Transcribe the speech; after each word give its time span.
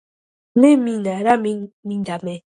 მე 0.63 0.71
მინა 0.85 1.15
რა 1.29 1.37
მინდა 1.45 2.19
მე 2.29 2.39